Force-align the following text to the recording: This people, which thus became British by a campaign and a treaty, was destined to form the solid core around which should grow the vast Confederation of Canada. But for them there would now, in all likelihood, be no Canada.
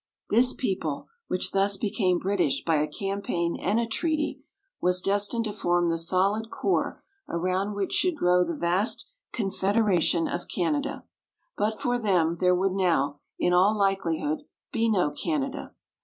This 0.31 0.51
people, 0.53 1.09
which 1.27 1.51
thus 1.51 1.77
became 1.77 2.17
British 2.17 2.63
by 2.65 2.77
a 2.77 2.87
campaign 2.87 3.55
and 3.61 3.79
a 3.79 3.85
treaty, 3.85 4.41
was 4.81 4.99
destined 4.99 5.45
to 5.45 5.53
form 5.53 5.89
the 5.89 5.99
solid 5.99 6.49
core 6.49 7.03
around 7.29 7.75
which 7.75 7.93
should 7.93 8.15
grow 8.15 8.43
the 8.43 8.55
vast 8.57 9.11
Confederation 9.31 10.27
of 10.27 10.47
Canada. 10.47 11.03
But 11.55 11.79
for 11.79 11.99
them 11.99 12.37
there 12.39 12.55
would 12.55 12.71
now, 12.73 13.19
in 13.37 13.53
all 13.53 13.77
likelihood, 13.77 14.41
be 14.71 14.89
no 14.89 15.11
Canada. 15.11 15.75